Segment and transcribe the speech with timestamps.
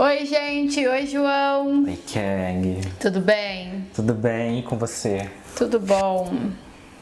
[0.00, 0.86] Oi, gente.
[0.86, 1.82] Oi, João.
[1.82, 2.80] Oi, Kang.
[3.00, 3.84] Tudo bem?
[3.92, 5.28] Tudo bem e com você?
[5.56, 6.52] Tudo bom.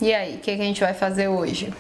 [0.01, 1.75] E aí, o que, que a gente vai fazer hoje?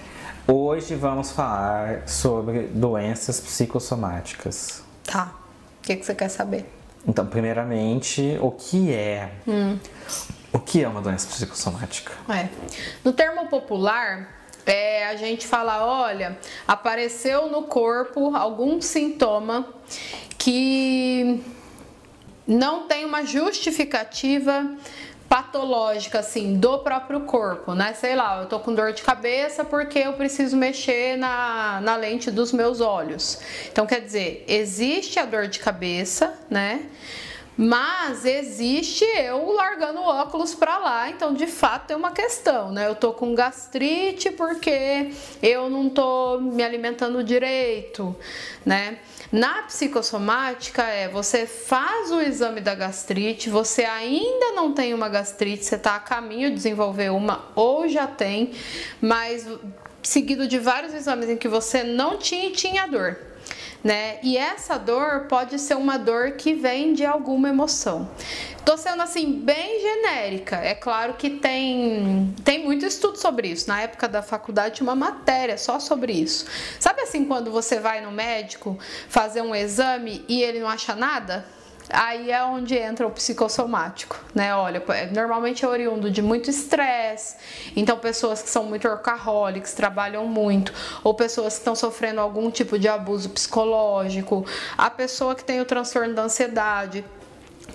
[0.46, 4.82] Hoje vamos falar sobre doenças psicossomáticas.
[5.04, 5.32] Tá.
[5.78, 6.66] O que, que você quer saber?
[7.08, 9.30] Então, primeiramente, o que é?
[9.48, 9.78] Hum.
[10.52, 12.12] O que é uma doença psicossomática?
[12.28, 12.50] É.
[13.02, 16.36] No termo popular, é a gente fala, olha,
[16.68, 19.66] apareceu no corpo algum sintoma
[20.46, 21.42] que
[22.46, 24.64] não tem uma justificativa
[25.28, 27.92] patológica assim do próprio corpo, né?
[27.94, 32.30] Sei lá, eu tô com dor de cabeça porque eu preciso mexer na, na lente
[32.30, 33.40] dos meus olhos.
[33.72, 36.90] Então quer dizer, existe a dor de cabeça, né?
[37.56, 42.86] Mas existe eu largando o óculos para lá, então de fato é uma questão, né?
[42.86, 45.10] Eu tô com gastrite porque
[45.42, 48.14] eu não tô me alimentando direito,
[48.64, 48.98] né?
[49.32, 55.64] Na psicossomática é você faz o exame da gastrite, você ainda não tem uma gastrite,
[55.64, 58.52] você está a caminho de desenvolver uma ou já tem,
[59.00, 59.46] mas
[60.02, 63.16] seguido de vários exames em que você não tinha e tinha dor
[63.86, 64.18] né?
[64.20, 68.10] E essa dor pode ser uma dor que vem de alguma emoção.
[68.64, 70.56] Tô sendo assim bem genérica.
[70.56, 73.68] É claro que tem tem muito estudo sobre isso.
[73.68, 76.46] Na época da faculdade uma matéria só sobre isso.
[76.80, 78.76] Sabe assim quando você vai no médico
[79.08, 81.44] fazer um exame e ele não acha nada?
[81.90, 84.54] Aí é onde entra o psicossomático, né?
[84.54, 84.82] Olha,
[85.14, 87.36] normalmente é oriundo de muito estresse,
[87.76, 90.72] então pessoas que são muito workaholics, trabalham muito,
[91.04, 94.44] ou pessoas que estão sofrendo algum tipo de abuso psicológico,
[94.76, 97.04] a pessoa que tem o transtorno da ansiedade,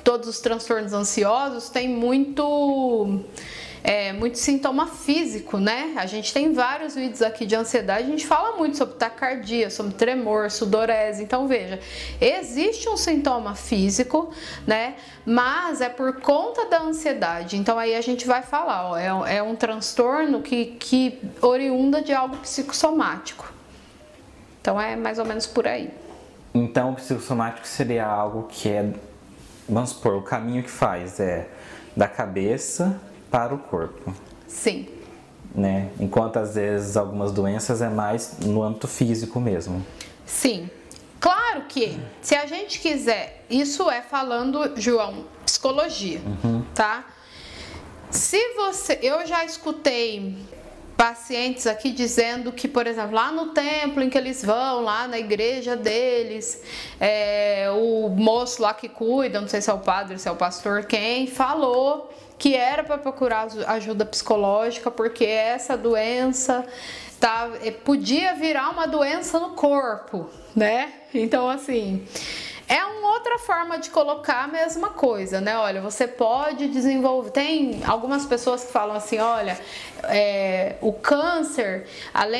[0.04, 3.22] todos os transtornos ansiosos têm muito
[3.84, 5.94] é, muito sintoma físico, né?
[5.98, 9.94] A gente tem vários vídeos aqui de ansiedade, a gente fala muito sobre taquicardia, sobre
[9.94, 11.24] tremor, sudorese.
[11.24, 11.80] Então, veja,
[12.20, 14.32] existe um sintoma físico,
[14.68, 14.96] né?
[15.26, 17.58] Mas é por conta da ansiedade.
[17.58, 22.14] Então, aí a gente vai falar, ó, é, é um transtorno que, que oriunda de
[22.14, 23.52] algo psicossomático.
[24.62, 25.90] Então, é mais ou menos por aí.
[26.54, 28.94] Então, o psicossomático seria algo que é,
[29.68, 31.48] vamos supor, o caminho que faz é
[31.96, 33.00] da cabeça
[33.30, 34.14] para o corpo.
[34.48, 34.88] Sim.
[35.54, 35.90] Né?
[36.00, 39.86] Enquanto às vezes algumas doenças é mais no âmbito físico mesmo.
[40.26, 40.70] Sim.
[41.20, 46.64] Claro que se a gente quiser, isso é falando, João, psicologia, uhum.
[46.74, 47.06] tá?
[48.10, 50.38] Se você, eu já escutei
[51.02, 55.18] pacientes aqui dizendo que, por exemplo, lá no templo em que eles vão, lá na
[55.18, 56.62] igreja deles,
[57.00, 60.36] é, o moço lá que cuida, não sei se é o padre, se é o
[60.36, 66.64] pastor, quem, falou que era para procurar ajuda psicológica porque essa doença
[67.20, 70.94] tá, eh, podia virar uma doença no corpo, né?
[71.16, 72.06] Então, assim,
[72.72, 75.58] é uma outra forma de colocar a mesma coisa, né?
[75.58, 77.32] Olha, você pode desenvolver.
[77.32, 79.60] Tem algumas pessoas que falam assim: olha,
[80.06, 81.86] é, o câncer,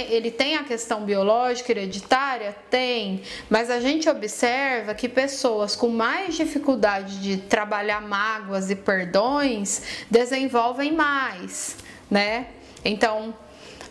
[0.10, 2.56] ele tem a questão biológica, hereditária?
[2.70, 9.82] Tem, mas a gente observa que pessoas com mais dificuldade de trabalhar mágoas e perdões
[10.10, 11.76] desenvolvem mais,
[12.10, 12.48] né?
[12.86, 13.36] Então,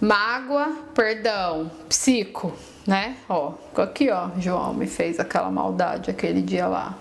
[0.01, 2.57] mágoa, perdão, psico,
[2.91, 3.15] né?
[3.29, 6.99] Ó, aqui, ó, João me fez aquela maldade aquele dia lá.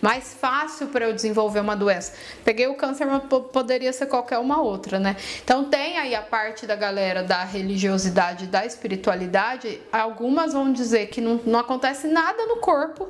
[0.00, 2.12] Mais fácil para eu desenvolver uma doença.
[2.44, 3.22] Peguei o câncer, mas
[3.52, 5.16] poderia ser qualquer uma outra, né?
[5.42, 9.80] Então tem aí a parte da galera da religiosidade, da espiritualidade.
[9.92, 13.08] Algumas vão dizer que não, não acontece nada no corpo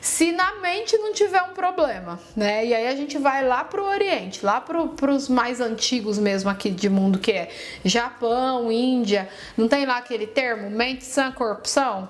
[0.00, 2.64] se na mente não tiver um problema, né?
[2.64, 6.70] E aí a gente vai lá pro Oriente, lá pro, pros mais antigos mesmo aqui
[6.70, 7.48] de mundo, que é
[7.84, 9.28] Japão, Índia.
[9.56, 12.08] Não tem lá aquele termo, mente sã, corrupção?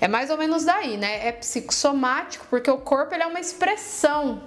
[0.00, 1.28] É mais ou menos daí, né?
[1.28, 4.42] É psicossomático, porque o corpo ele é uma expressão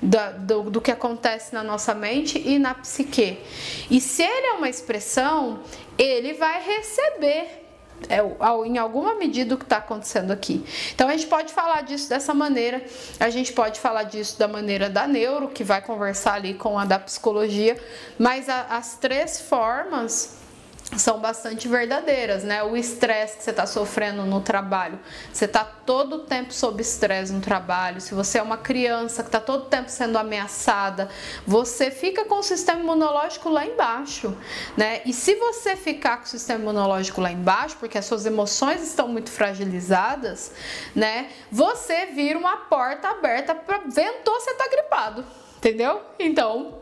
[0.00, 3.38] da, do, do, que acontece na nossa mente e na psique.
[3.90, 5.60] E se ele é uma expressão,
[5.96, 7.62] ele vai receber
[8.08, 8.18] é,
[8.66, 10.64] em alguma medida o que está acontecendo aqui.
[10.92, 12.82] Então a gente pode falar disso dessa maneira,
[13.20, 16.84] a gente pode falar disso da maneira da neuro, que vai conversar ali com a
[16.84, 17.80] da psicologia,
[18.18, 20.41] mas a, as três formas
[20.96, 22.62] são bastante verdadeiras, né?
[22.62, 24.98] O estresse que você está sofrendo no trabalho,
[25.32, 28.00] você está todo o tempo sob estresse no trabalho.
[28.00, 31.08] Se você é uma criança que está todo o tempo sendo ameaçada,
[31.46, 34.36] você fica com o sistema imunológico lá embaixo,
[34.76, 35.00] né?
[35.04, 39.08] E se você ficar com o sistema imunológico lá embaixo, porque as suas emoções estão
[39.08, 40.52] muito fragilizadas,
[40.94, 41.30] né?
[41.50, 45.24] Você vira uma porta aberta para ventou você tá gripado,
[45.56, 46.00] entendeu?
[46.18, 46.81] Então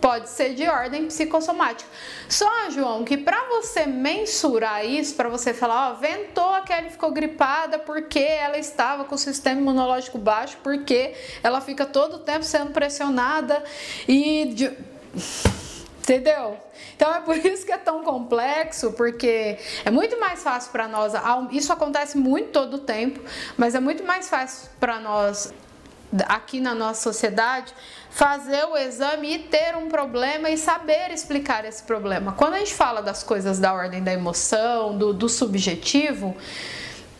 [0.00, 1.88] pode ser de ordem psicossomática.
[2.28, 7.10] Só, João, que para você mensurar isso, para você falar, ó, ventou a Kelly ficou
[7.10, 12.44] gripada porque ela estava com o sistema imunológico baixo, porque ela fica todo o tempo
[12.44, 13.62] sendo pressionada
[14.08, 14.72] e de...
[15.98, 16.56] entendeu?
[16.96, 21.12] Então é por isso que é tão complexo, porque é muito mais fácil para nós,
[21.50, 23.20] isso acontece muito todo o tempo,
[23.56, 25.52] mas é muito mais fácil para nós
[26.26, 27.72] aqui na nossa sociedade
[28.10, 32.32] fazer o exame e ter um problema e saber explicar esse problema.
[32.32, 36.36] Quando a gente fala das coisas da ordem da emoção, do, do subjetivo,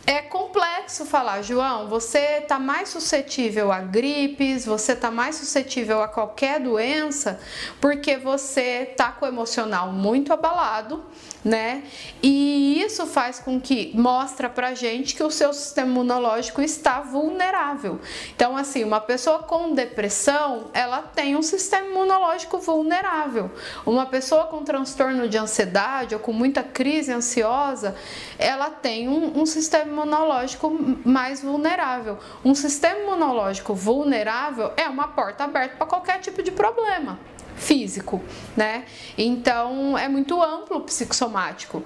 [0.05, 6.07] é complexo falar, João, você está mais suscetível a gripes, você está mais suscetível a
[6.07, 7.39] qualquer doença,
[7.79, 11.03] porque você está com o emocional muito abalado,
[11.43, 11.83] né?
[12.21, 17.99] E isso faz com que mostra pra gente que o seu sistema imunológico está vulnerável.
[18.35, 23.51] Então, assim, uma pessoa com depressão, ela tem um sistema imunológico vulnerável.
[23.85, 27.95] Uma pessoa com transtorno de ansiedade ou com muita crise ansiosa,
[28.37, 30.69] ela tem um, um sistema imunológico
[31.05, 32.17] mais vulnerável.
[32.43, 37.19] Um sistema imunológico vulnerável é uma porta aberta para qualquer tipo de problema
[37.55, 38.21] físico,
[38.57, 38.85] né?
[39.17, 41.83] Então é muito amplo o psicossomático.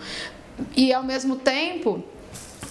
[0.75, 2.01] E ao mesmo tempo,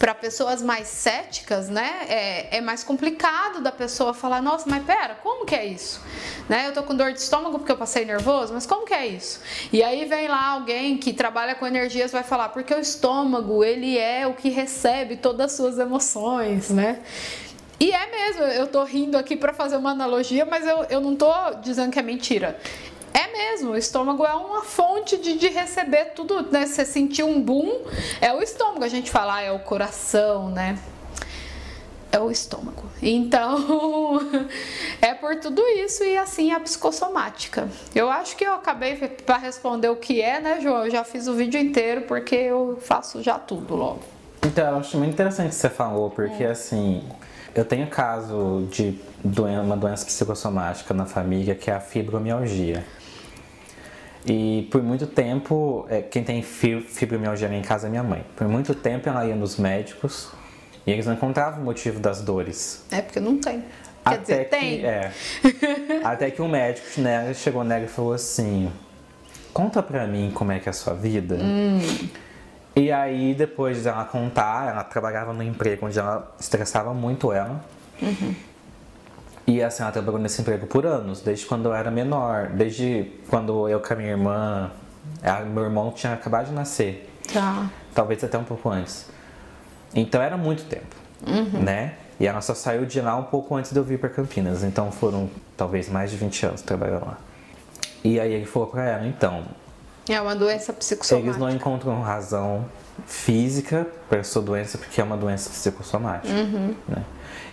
[0.04, 5.14] para pessoas mais céticas, né, é, é, mais complicado da pessoa falar, nossa, mas pera,
[5.22, 5.98] como que é isso?
[6.46, 9.06] Né, eu tô com dor de estômago porque eu passei nervoso, mas como que é
[9.06, 9.40] isso?
[9.72, 13.96] E aí vem lá alguém que trabalha com energias vai falar, porque o estômago, ele
[13.96, 17.00] é o que recebe todas as suas emoções, né?
[17.80, 21.16] E é mesmo, eu tô rindo aqui para fazer uma analogia, mas eu, eu não
[21.16, 22.58] tô dizendo que é mentira.
[23.14, 26.66] É mesmo, o estômago é uma fonte de, de receber tudo, né?
[26.66, 27.82] Você sentir um boom,
[28.20, 30.76] é o estômago, a gente fala, ah, é o coração, né?
[32.10, 32.82] É o estômago.
[33.00, 34.20] Então,
[35.00, 37.68] é por tudo isso e assim a psicossomática.
[37.94, 40.84] Eu acho que eu acabei para responder o que é, né, João?
[40.84, 44.00] Eu já fiz o vídeo inteiro porque eu faço já tudo logo.
[44.44, 46.50] Então, eu acho muito interessante o que você falou, porque é.
[46.50, 47.02] assim,
[47.54, 52.84] eu tenho caso de uma doença psicossomática na família que é a fibromialgia.
[54.26, 58.24] E por muito tempo, é, quem tem fibromialgia em casa é minha mãe.
[58.34, 60.30] Por muito tempo ela ia nos médicos
[60.86, 62.84] e eles não encontravam o motivo das dores.
[62.90, 63.60] É porque não tem.
[63.60, 64.84] Quer até dizer, que, tem.
[64.84, 65.12] É,
[66.04, 68.70] até que um médico nela chegou nela e falou assim:
[69.52, 71.36] Conta pra mim como é que é a sua vida.
[71.40, 71.80] Hum.
[72.76, 77.64] E aí, depois dela contar, ela trabalhava no emprego onde ela estressava muito ela.
[78.02, 78.34] Uhum.
[79.46, 83.68] E assim, ela trabalhou nesse emprego por anos, desde quando eu era menor, desde quando
[83.68, 84.70] eu com a minha irmã,
[85.52, 87.10] meu irmão tinha acabado de nascer.
[87.32, 87.68] Tá.
[87.94, 89.06] Talvez até um pouco antes.
[89.94, 90.96] Então era muito tempo,
[91.26, 91.62] uhum.
[91.62, 91.94] né?
[92.18, 94.90] E ela só saiu de lá um pouco antes de eu vir para Campinas, então
[94.90, 97.18] foram talvez mais de 20 anos trabalhando lá.
[98.02, 99.44] E aí ele falou para ela, então...
[100.08, 101.30] É uma doença psicossomática.
[101.30, 102.66] Eles não encontram razão
[103.06, 106.74] física para sua doença porque é uma doença psicossomática, uhum.
[106.88, 107.02] né?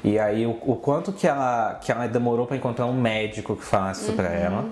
[0.03, 3.63] E aí o, o, quanto que ela, que ela demorou para encontrar um médico que
[3.63, 4.17] falasse isso uhum.
[4.17, 4.69] para ela.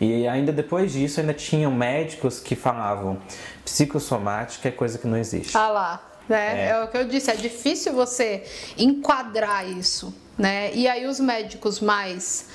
[0.00, 3.18] E ainda depois disso ainda tinham médicos que falavam
[3.64, 5.56] psicossomática é coisa que não existe.
[5.56, 6.08] Ah lá.
[6.28, 6.66] Né?
[6.66, 6.68] É.
[6.70, 8.44] é o que eu disse, é difícil você
[8.78, 10.72] enquadrar isso, né?
[10.72, 12.46] E aí os médicos mais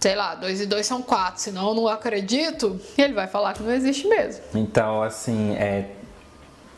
[0.00, 3.62] sei lá, dois e dois são quatro, senão eu não acredito, ele vai falar que
[3.62, 4.44] não existe mesmo.
[4.54, 5.92] Então, assim, é,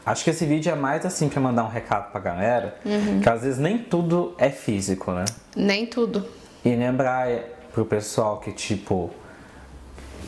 [0.06, 3.21] Acho que esse vídeo é mais assim para mandar um recado pra galera, uhum.
[3.21, 5.25] que às vezes nem tudo é físico, né?
[5.57, 6.25] Nem tudo.
[6.64, 7.28] E lembrar
[7.73, 9.11] pro pessoal que, tipo,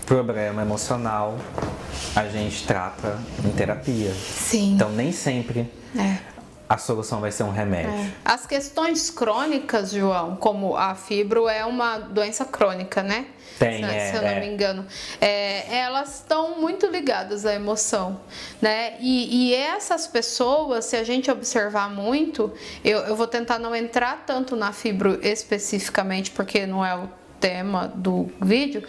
[0.04, 1.36] problema emocional
[2.16, 4.12] a gente trata em terapia.
[4.12, 4.74] Sim.
[4.74, 6.18] Então nem sempre é.
[6.68, 7.90] A solução vai ser um remédio.
[7.90, 8.10] É.
[8.24, 13.26] As questões crônicas, João, como a fibro é uma doença crônica, né?
[13.58, 14.40] Tem, se, é, se eu não é.
[14.40, 14.86] me engano.
[15.20, 18.20] É, elas estão muito ligadas à emoção,
[18.60, 18.96] né?
[19.00, 22.52] E, e, essas pessoas, se a gente observar muito,
[22.84, 27.08] eu, eu vou tentar não entrar tanto na fibro especificamente, porque não é o
[27.40, 28.86] tema do vídeo,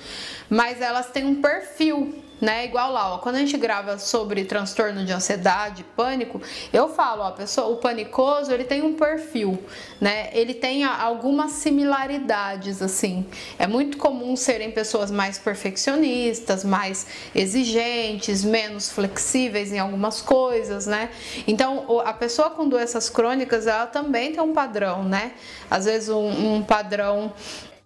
[0.49, 2.65] mas elas têm um perfil né?
[2.65, 6.41] Igual lá, ó, quando a gente grava sobre transtorno de ansiedade, pânico,
[6.71, 9.61] eu falo, ó, pessoa, o panicoso, ele tem um perfil,
[9.99, 10.29] né?
[10.33, 13.25] Ele tem algumas similaridades assim.
[13.57, 21.09] É muito comum serem pessoas mais perfeccionistas, mais exigentes, menos flexíveis em algumas coisas, né?
[21.47, 25.33] Então, a pessoa com doenças crônicas, ela também tem um padrão, né?
[25.69, 27.33] Às vezes um, um padrão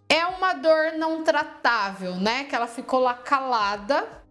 [0.07, 2.43] é uma dor não tratável, né?
[2.43, 4.23] Que ela ficou lá calada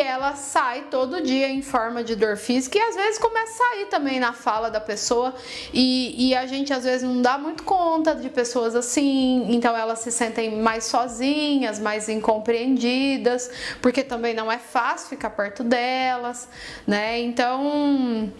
[0.00, 3.86] Ela sai todo dia em forma de dor física e às vezes começa a sair
[3.86, 5.34] também na fala da pessoa
[5.72, 10.00] e, e, a gente às vezes não dá muito conta de pessoas assim, então elas
[10.00, 13.50] se sentem mais sozinhas, mais incompreendidas,
[13.80, 16.48] porque também não é fácil ficar perto delas,
[16.86, 17.20] né?
[17.20, 18.32] Então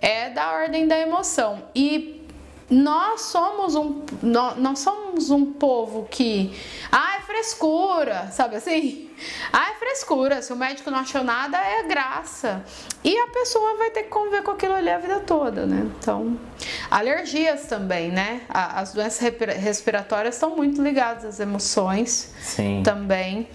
[0.00, 1.62] é da ordem da emoção.
[1.74, 2.19] E
[2.70, 6.56] nós somos um nós, nós somos um povo que
[6.90, 9.10] ah é frescura sabe assim?
[9.52, 12.64] Ah é frescura se o médico não achou nada é graça
[13.02, 15.90] e a pessoa vai ter que conviver com aquilo ali a vida toda né?
[15.98, 16.38] Então
[16.90, 18.42] alergias também né?
[18.48, 19.20] As doenças
[19.58, 22.82] respiratórias estão muito ligadas às emoções Sim.
[22.84, 23.48] também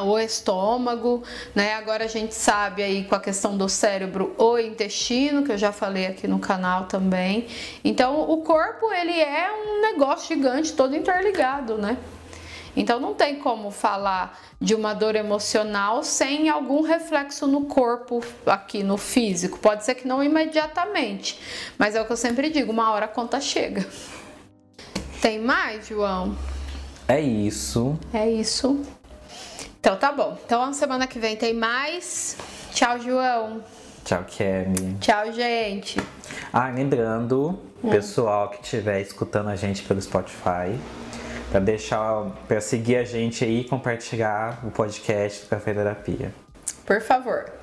[0.00, 1.22] o estômago,
[1.54, 1.74] né?
[1.74, 5.72] Agora a gente sabe aí com a questão do cérebro, o intestino, que eu já
[5.72, 7.46] falei aqui no canal também.
[7.84, 11.96] Então, o corpo, ele é um negócio gigante, todo interligado, né?
[12.76, 18.82] Então, não tem como falar de uma dor emocional sem algum reflexo no corpo, aqui
[18.82, 19.58] no físico.
[19.58, 21.40] Pode ser que não imediatamente,
[21.76, 23.84] mas é o que eu sempre digo: uma hora a conta chega.
[25.20, 26.36] Tem mais, João?
[27.08, 27.98] É isso.
[28.12, 28.80] É isso.
[29.88, 30.36] Então tá bom.
[30.44, 32.36] Então semana que vem tem mais.
[32.72, 33.64] Tchau, João.
[34.04, 34.98] Tchau, Kemi.
[35.00, 35.98] Tchau, gente.
[36.52, 37.88] Ah, lembrando, hum.
[37.88, 40.78] pessoal que estiver escutando a gente pelo Spotify,
[41.50, 46.34] para deixar, para seguir a gente aí e compartilhar o podcast do Café Terapia.
[46.84, 47.57] Por favor.